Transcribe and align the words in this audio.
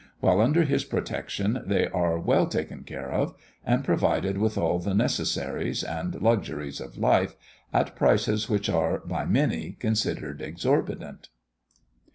While 0.19 0.41
under 0.41 0.63
his 0.63 0.83
protection 0.83 1.61
they 1.63 1.85
are 1.87 2.17
well 2.17 2.47
taken 2.47 2.85
care 2.85 3.11
of, 3.11 3.35
and 3.63 3.83
provided 3.83 4.39
with 4.39 4.57
all 4.57 4.79
the 4.79 4.95
necessaries 4.95 5.83
and 5.83 6.19
luxuries 6.19 6.81
of 6.81 6.97
life, 6.97 7.35
at 7.71 7.95
prices 7.95 8.49
which 8.49 8.67
are 8.67 8.97
by 8.97 9.25
many 9.25 9.73
considered 9.79 10.41
exorbitant. 10.41 11.29